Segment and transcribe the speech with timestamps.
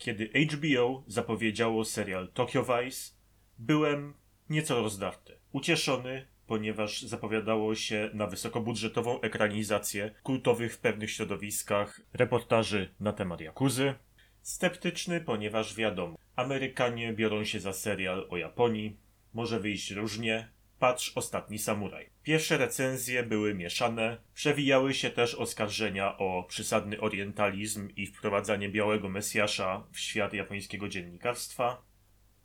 [0.00, 3.12] Kiedy HBO zapowiedziało serial Tokyo Vice,
[3.58, 4.14] byłem
[4.50, 5.38] nieco rozdarty.
[5.52, 13.94] Ucieszony, ponieważ zapowiadało się na wysokobudżetową ekranizację kultowych w pewnych środowiskach reportaży na temat Jakuzy.
[14.42, 18.96] Sceptyczny, ponieważ wiadomo, Amerykanie biorą się za serial o Japonii,
[19.34, 20.48] może wyjść różnie.
[20.80, 22.10] Patrz Ostatni Samuraj.
[22.22, 29.86] Pierwsze recenzje były mieszane, przewijały się też oskarżenia o przesadny orientalizm i wprowadzanie białego mesjasza
[29.92, 31.82] w świat japońskiego dziennikarstwa,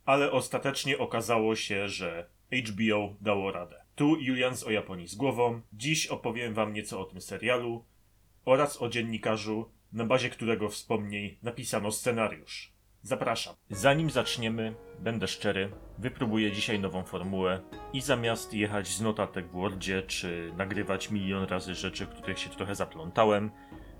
[0.04, 2.30] ale ostatecznie okazało się, że
[2.68, 3.84] HBO dało radę.
[3.94, 5.60] Tu Julian z o Japonii z głową.
[5.72, 7.84] Dziś opowiem wam nieco o tym serialu
[8.44, 12.75] oraz o dziennikarzu, na bazie którego wspomnień napisano scenariusz.
[13.06, 13.54] Zapraszam.
[13.70, 17.60] Zanim zaczniemy, będę szczery, wypróbuję dzisiaj nową formułę
[17.92, 22.74] i zamiast jechać z notatek w Wordzie czy nagrywać milion razy rzeczy, których się trochę
[22.74, 23.50] zaplątałem,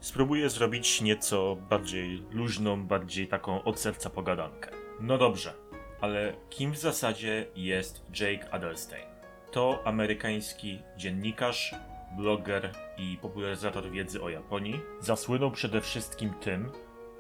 [0.00, 4.70] spróbuję zrobić nieco bardziej luźną, bardziej taką od serca pogadankę.
[5.00, 5.54] No dobrze,
[6.00, 9.06] ale kim w zasadzie jest Jake Adelstein?
[9.52, 11.74] To amerykański dziennikarz,
[12.16, 14.80] bloger i popularyzator wiedzy o Japonii.
[15.00, 16.72] Zasłynął przede wszystkim tym,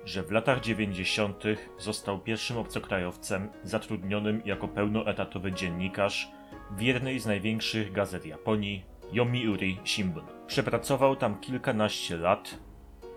[0.06, 1.44] że w latach 90.
[1.78, 6.28] został pierwszym obcokrajowcem zatrudnionym jako pełnoetatowy dziennikarz
[6.70, 10.24] w jednej z największych gazet Japonii, Yomiuri Shimbun.
[10.46, 12.58] Przepracował tam kilkanaście lat.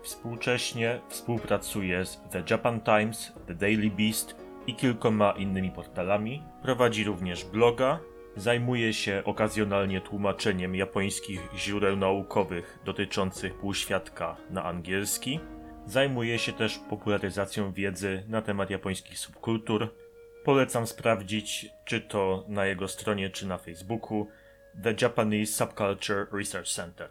[0.02, 6.42] Współcześnie współpracuje z The Japan Times, The Daily Beast i kilkoma innymi portalami.
[6.62, 7.98] Prowadzi również bloga,
[8.36, 15.40] zajmuje się okazjonalnie tłumaczeniem japońskich źródeł naukowych dotyczących półświadka na angielski
[15.86, 19.94] Zajmuje się też popularyzacją wiedzy na temat japońskich subkultur.
[20.44, 24.26] Polecam sprawdzić, czy to na jego stronie, czy na Facebooku,
[24.82, 27.10] The Japanese Subculture Research Center.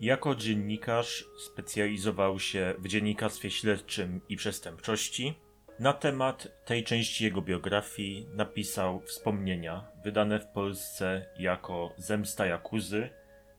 [0.00, 5.34] Jako dziennikarz specjalizował się w dziennikarstwie śledczym i przestępczości.
[5.78, 13.10] Na temat tej części jego biografii napisał wspomnienia wydane w Polsce jako Zemsta Jakuzy,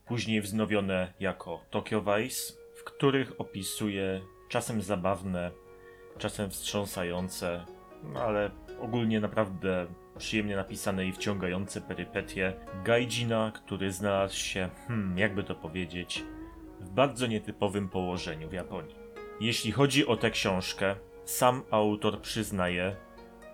[0.06, 5.50] później wznowione jako Tokyo Vice, w których opisuje czasem zabawne,
[6.18, 7.64] czasem wstrząsające,
[8.02, 8.50] no ale
[8.80, 9.86] ogólnie naprawdę
[10.18, 12.52] przyjemnie napisane i wciągające perypetie
[12.84, 16.24] Gaijina, który znalazł się, hmm, jakby to powiedzieć,
[16.80, 18.94] w bardzo nietypowym położeniu w Japonii.
[19.40, 22.96] Jeśli chodzi o tę książkę, sam autor przyznaje,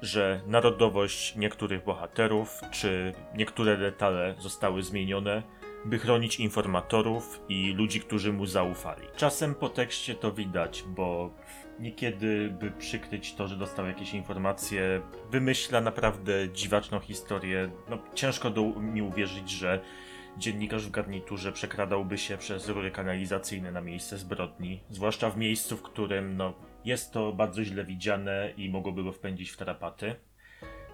[0.02, 5.42] że narodowość niektórych bohaterów czy niektóre detale zostały zmienione,
[5.86, 9.02] by chronić informatorów i ludzi, którzy mu zaufali.
[9.16, 11.30] Czasem po tekście to widać, bo
[11.80, 17.70] niekiedy, by przykryć to, że dostał jakieś informacje, wymyśla naprawdę dziwaczną historię.
[17.90, 19.80] No, ciężko do mi uwierzyć, że
[20.38, 25.82] dziennikarz w garniturze przekradałby się przez rury kanalizacyjne na miejsce zbrodni, zwłaszcza w miejscu, w
[25.82, 26.54] którym no,
[26.84, 30.14] jest to bardzo źle widziane i mogłoby go wpędzić w tarapaty.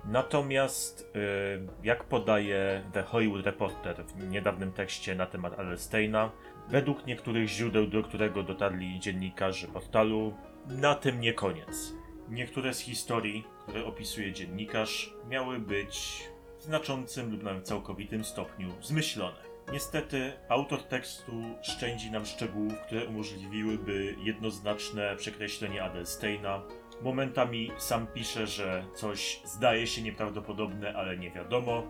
[0.05, 6.31] Natomiast, y, jak podaje The Hollywood Reporter w niedawnym tekście na temat Alsteina,
[6.69, 10.35] według niektórych źródeł, do którego dotarli dziennikarze portalu,
[10.67, 11.93] na tym nie koniec.
[12.29, 16.23] Niektóre z historii, które opisuje dziennikarz, miały być
[16.59, 19.53] w znaczącym lub nawet całkowitym stopniu zmyślone.
[19.73, 26.62] Niestety, autor tekstu szczędzi nam szczegółów, które umożliwiłyby jednoznaczne przekreślenie Adelsteina,
[27.03, 31.83] Momentami sam pisze, że coś zdaje się nieprawdopodobne, ale nie wiadomo.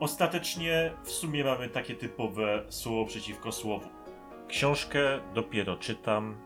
[0.00, 3.88] Ostatecznie w sumie mamy takie typowe słowo przeciwko słowu.
[4.48, 5.00] Książkę
[5.34, 6.36] dopiero czytam.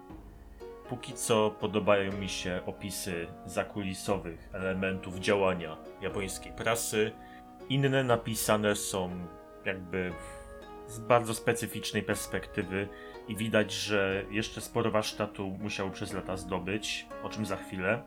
[0.88, 7.12] Póki co podobają mi się opisy zakulisowych elementów działania japońskiej prasy.
[7.68, 9.10] Inne napisane są
[9.64, 10.12] jakby
[10.86, 12.88] z bardzo specyficznej perspektywy
[13.28, 18.02] i widać, że jeszcze sporo warsztatu musiał przez lata zdobyć, o czym za chwilę.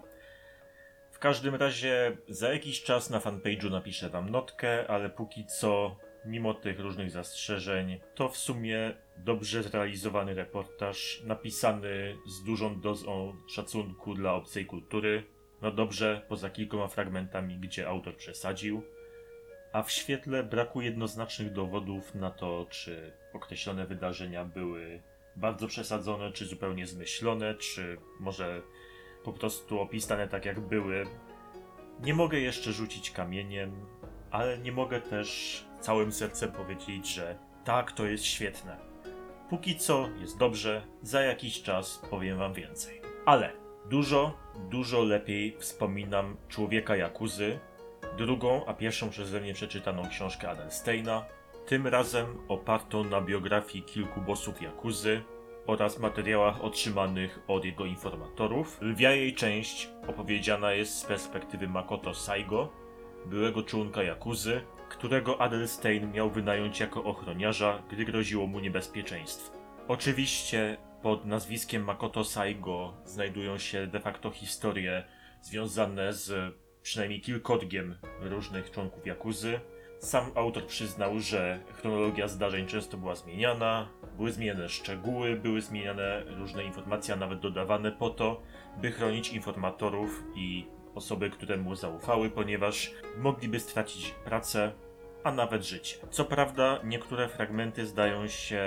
[1.12, 6.54] W każdym razie za jakiś czas na fanpage'u napiszę wam notkę, ale póki co, mimo
[6.54, 14.34] tych różnych zastrzeżeń, to w sumie dobrze zrealizowany reportaż, napisany z dużą dozą szacunku dla
[14.34, 15.24] obcej kultury.
[15.62, 18.84] No dobrze, poza kilkoma fragmentami, gdzie autor przesadził
[19.78, 25.02] a w świetle braku jednoznacznych dowodów na to, czy określone wydarzenia były
[25.36, 28.62] bardzo przesadzone, czy zupełnie zmyślone, czy może
[29.24, 31.06] po prostu opisane tak jak były,
[32.00, 33.86] nie mogę jeszcze rzucić kamieniem,
[34.32, 38.78] ale nie mogę też całym sercem powiedzieć, że tak, to jest świetne.
[39.50, 43.02] Póki co jest dobrze, za jakiś czas powiem wam więcej.
[43.26, 43.54] Ale
[43.90, 44.38] dużo,
[44.70, 47.60] dużo lepiej wspominam człowieka Jakuzy,
[48.18, 51.26] drugą, a pierwszą przeze mnie przeczytaną książkę Adelsteina,
[51.66, 55.22] tym razem opartą na biografii kilku bossów Jakuzy.
[55.68, 58.78] oraz materiałach otrzymanych od jego informatorów.
[58.82, 62.70] Lwia jej część opowiedziana jest z perspektywy Makoto Saigo,
[63.26, 69.58] byłego członka Jakuzy, którego Adelstein miał wynająć jako ochroniarza, gdy groziło mu niebezpieczeństwo.
[69.88, 75.04] Oczywiście pod nazwiskiem Makoto Saigo znajdują się de facto historie
[75.42, 76.56] związane z
[76.88, 79.60] przynajmniej kilkotgiem różnych członków Jakuzy.
[80.00, 86.64] Sam autor przyznał, że chronologia zdarzeń często była zmieniana, były zmieniane szczegóły, były zmieniane różne
[86.64, 88.42] informacje, a nawet dodawane po to,
[88.82, 94.72] by chronić informatorów i osoby, które mu zaufały, ponieważ mogliby stracić pracę,
[95.24, 95.98] a nawet życie.
[96.10, 98.64] Co prawda, niektóre fragmenty zdają się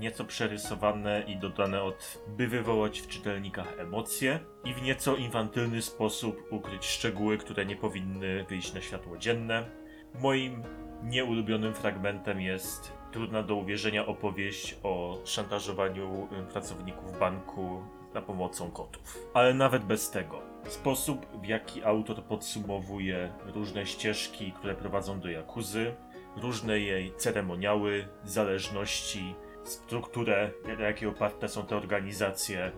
[0.00, 6.42] nieco przerysowane i dodane od, by wywołać w czytelnikach emocje i w nieco infantylny sposób
[6.50, 9.70] ukryć szczegóły, które nie powinny wyjść na światło dzienne.
[10.14, 10.62] Moim
[11.02, 17.82] nieulubionym fragmentem jest trudna do uwierzenia opowieść o szantażowaniu pracowników banku
[18.14, 19.18] za pomocą kotów.
[19.34, 25.94] Ale nawet bez tego, sposób w jaki autor podsumowuje różne ścieżki, które prowadzą do Jakuzy,
[26.36, 29.34] różne jej ceremoniały, zależności,
[29.68, 32.72] strukturę, na jakiej oparte są te organizacje,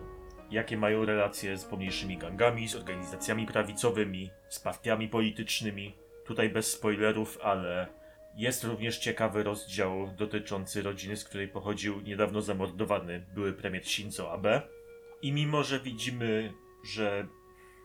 [0.51, 5.95] jakie mają relacje z pomniejszymi gangami, z organizacjami prawicowymi, z partiami politycznymi.
[6.25, 7.87] Tutaj bez spoilerów, ale
[8.35, 14.61] jest również ciekawy rozdział dotyczący rodziny, z której pochodził niedawno zamordowany były premier Shinzo Abe.
[15.21, 16.53] I mimo, że widzimy,
[16.83, 17.27] że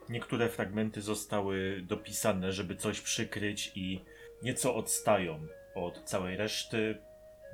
[0.08, 4.00] niektóre fragmenty zostały dopisane, żeby coś przykryć i
[4.43, 6.99] nieco odstają od całej reszty,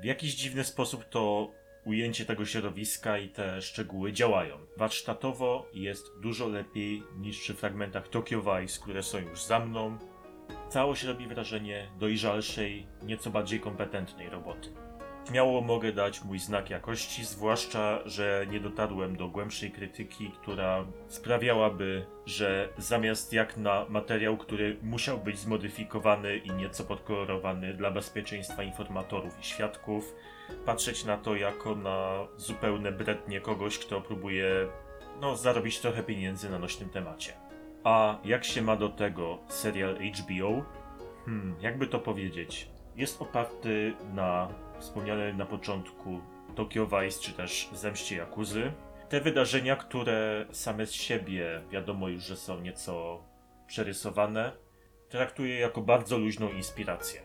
[0.03, 1.51] w jakiś dziwny sposób to
[1.85, 4.57] ujęcie tego środowiska i te szczegóły działają.
[4.77, 9.97] Warsztatowo jest dużo lepiej niż przy fragmentach Tokyo Vice, które są już za mną.
[10.69, 14.69] Całość robi wrażenie dojrzalszej, nieco bardziej kompetentnej roboty.
[15.29, 22.05] Śmiało mogę dać mój znak jakości, zwłaszcza, że nie dotarłem do głębszej krytyki, która sprawiałaby,
[22.25, 29.39] że zamiast jak na materiał, który musiał być zmodyfikowany i nieco podkolorowany dla bezpieczeństwa informatorów
[29.39, 30.15] i świadków,
[30.65, 34.67] patrzeć na to jako na zupełne brednie kogoś, kto próbuje
[35.21, 37.33] no, zarobić trochę pieniędzy na nośnym temacie.
[37.83, 40.65] A jak się ma do tego serial HBO?
[41.25, 42.67] Hmm, jakby to powiedzieć?
[42.95, 44.47] Jest oparty na
[44.83, 46.19] wspomniane na początku
[46.55, 48.71] Tokyo Vice czy też Zemście Jakuzy.
[49.09, 53.23] Te wydarzenia, które same z siebie wiadomo już, że są nieco
[53.67, 54.51] przerysowane,
[55.09, 57.21] traktuję jako bardzo luźną inspirację.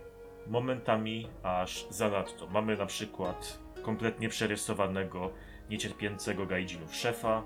[0.46, 2.46] Momentami aż zanadto.
[2.46, 5.31] Mamy na przykład kompletnie przerysowanego,
[5.70, 7.43] niecierpiącego gaijinów szefa.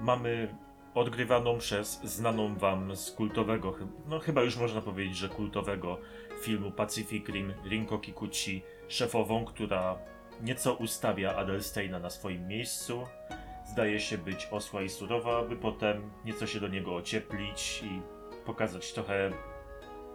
[0.00, 0.54] Mamy
[0.94, 3.74] odgrywaną przez znaną wam z kultowego,
[4.06, 5.98] no chyba już można powiedzieć, że kultowego
[6.42, 9.98] filmu Pacific Rim Rinko Kikuchi, szefową, która
[10.42, 13.06] nieco ustawia Adelsteina na swoim miejscu.
[13.72, 18.00] Zdaje się być osła i surowa, by potem nieco się do niego ocieplić i
[18.46, 19.30] pokazać trochę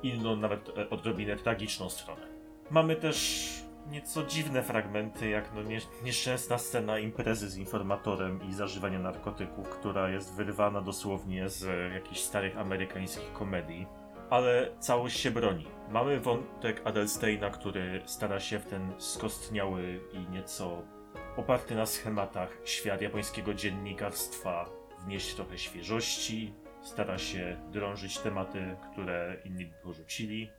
[0.03, 2.27] inną, nawet odrobinę tragiczną stronę.
[2.71, 3.49] Mamy też
[3.89, 10.09] nieco dziwne fragmenty, jak no nie, nieszczęsna scena imprezy z informatorem i zażywania narkotyków, która
[10.09, 13.87] jest wyrwana dosłownie z jakichś starych amerykańskich komedii.
[14.29, 15.67] Ale całość się broni.
[15.89, 20.83] Mamy wątek Adelsteina, który stara się w ten skostniały i nieco
[21.37, 24.69] oparty na schematach świat japońskiego dziennikarstwa
[25.05, 30.49] wnieść trochę świeżości, stara się drążyć tematy, które inni by porzucili.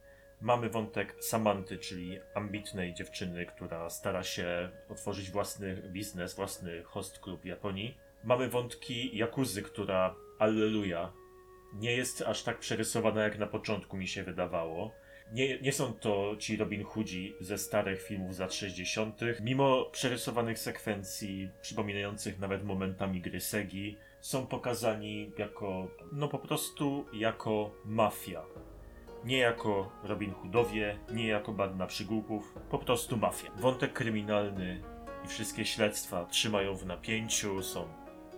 [0.41, 7.43] Mamy wątek Samanty, czyli ambitnej dziewczyny, która stara się otworzyć własny biznes, własny host klub
[7.43, 7.99] w Japonii.
[8.25, 11.13] Mamy wątki Jakuzy, która, alleluja,
[11.75, 14.93] nie jest aż tak przerysowana, jak na początku mi się wydawało.
[15.33, 20.59] Nie, nie są to ci Robin Hoodzi ze starych filmów z lat 60., mimo przerysowanych
[20.59, 28.43] sekwencji, przypominających nawet momentami gry Segi, są pokazani jako, no po prostu jako mafia.
[29.25, 33.51] Nie jako Robin Hoodowie, nie jako banda przygłupów, po prostu mafia.
[33.57, 34.83] Wątek kryminalny
[35.25, 37.89] i wszystkie śledztwa trzymają w napięciu, są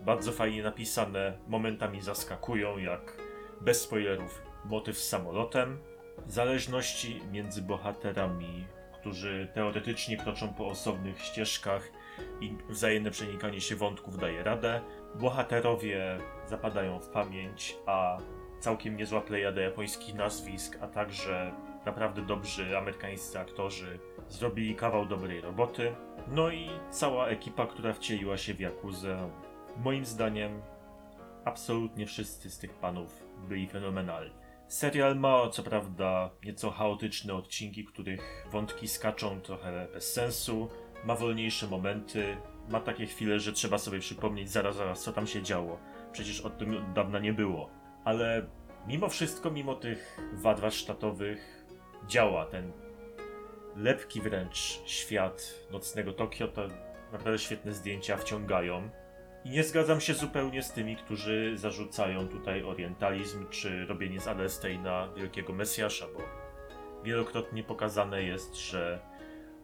[0.01, 3.17] bardzo fajnie napisane, momentami zaskakują, jak
[3.61, 5.79] bez spoilerów motyw z samolotem,
[6.27, 8.67] zależności między bohaterami,
[9.01, 11.93] którzy teoretycznie kroczą po osobnych ścieżkach
[12.41, 14.81] i wzajemne przenikanie się wątków daje radę.
[15.15, 18.19] Bohaterowie zapadają w pamięć, a
[18.62, 21.52] całkiem niezła plejada japońskich nazwisk, a także
[21.87, 25.95] naprawdę dobrzy amerykańscy aktorzy zrobili kawał dobrej roboty.
[26.28, 29.31] No i cała ekipa, która wcieliła się w Jakuzę.
[29.76, 30.62] Moim zdaniem
[31.45, 34.35] absolutnie wszyscy z tych panów byli fenomenalni.
[34.69, 40.69] Serial ma co prawda nieco chaotyczne odcinki, których wątki skaczą trochę bez sensu,
[41.04, 42.37] ma wolniejsze momenty,
[42.69, 45.78] ma takie chwile, że trzeba sobie przypomnieć zaraz, zaraz, co tam się działo.
[46.12, 47.82] Przecież od tym od dawna nie było.
[48.04, 48.47] Ale
[48.87, 51.64] mimo wszystko, mimo tych wad warsztatowych,
[52.06, 52.73] działa ten
[53.76, 56.49] lepki wręcz świat nocnego Tokio.
[56.49, 56.68] To
[57.12, 58.90] naprawdę świetne zdjęcia wciągają.
[59.44, 65.09] I nie zgadzam się zupełnie z tymi, którzy zarzucają tutaj orientalizm czy robienie z Adesteina
[65.16, 66.21] wielkiego mesjasza, bo
[67.04, 69.00] wielokrotnie pokazane jest, że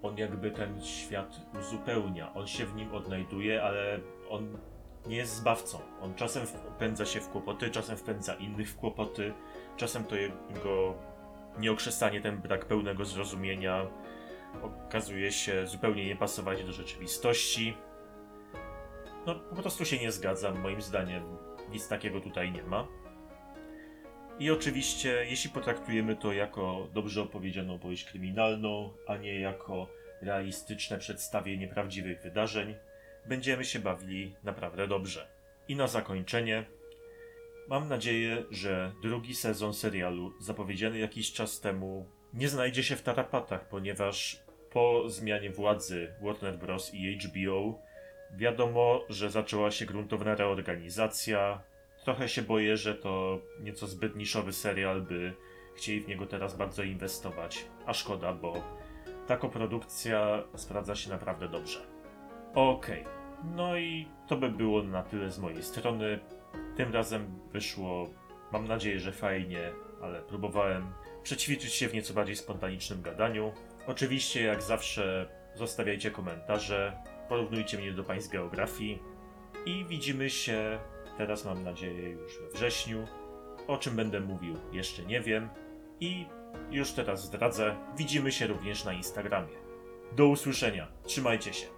[0.02, 2.34] on jakby ten świat uzupełnia.
[2.34, 4.58] On się w nim odnajduje, ale on
[5.06, 5.78] nie jest zbawcą.
[6.00, 9.34] On czasem wpędza się w kłopoty, czasem wpędza innych w kłopoty,
[9.76, 10.94] czasem to jego
[11.58, 13.86] nieokrzesanie, ten brak pełnego zrozumienia
[14.62, 17.76] okazuje się zupełnie nie pasować do rzeczywistości.
[19.26, 20.60] No, po prostu się nie zgadzam.
[20.60, 21.22] Moim zdaniem
[21.70, 22.86] nic takiego tutaj nie ma.
[24.38, 29.86] I oczywiście, jeśli potraktujemy to jako dobrze opowiedzianą opowieść kryminalną, a nie jako
[30.22, 32.74] realistyczne przedstawienie prawdziwych wydarzeń,
[33.28, 35.28] będziemy się bawili naprawdę dobrze.
[35.68, 36.64] I na zakończenie,
[37.68, 43.68] mam nadzieję, że drugi sezon serialu, zapowiedziany jakiś czas temu, nie znajdzie się w tarapatach,
[43.68, 46.94] ponieważ po zmianie władzy Warner Bros.
[46.94, 47.78] i HBO
[48.36, 51.62] wiadomo, że zaczęła się gruntowna reorganizacja.
[52.04, 55.32] Trochę się boję, że to nieco zbyt niszowy serial, by
[55.76, 57.64] chcieli w niego teraz bardzo inwestować.
[57.86, 58.62] A szkoda, bo
[59.26, 61.80] ta koprodukcja sprawdza się naprawdę dobrze.
[62.54, 63.04] Okej,
[63.44, 66.18] no i to by było na tyle z mojej strony.
[66.76, 68.08] Tym razem wyszło,
[68.52, 70.92] mam nadzieję, że fajnie, ale próbowałem
[71.22, 73.52] przećwiczyć się w nieco bardziej spontanicznym gadaniu.
[73.86, 79.02] Oczywiście, jak zawsze, zostawiajcie komentarze, porównujcie mnie do państw geografii
[79.66, 80.78] i widzimy się
[81.18, 83.06] teraz, mam nadzieję, już we wrześniu.
[83.66, 85.48] O czym będę mówił, jeszcze nie wiem.
[86.00, 86.26] I
[86.70, 89.56] już teraz zdradzę, widzimy się również na Instagramie.
[90.12, 91.66] Do usłyszenia, trzymajcie się.